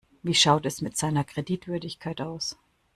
Wie 0.23 0.33
schaut 0.33 0.65
es 0.65 0.81
mit 0.81 0.97
seiner 0.97 1.23
Kreditwürdigkeit 1.23 2.21
aus? 2.21 2.57